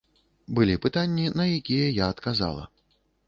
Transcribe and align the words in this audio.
Былі 0.59 0.77
пытанні, 0.85 1.25
на 1.41 1.45
якія 1.57 1.91
я 2.01 2.09
адказала. 2.13 2.63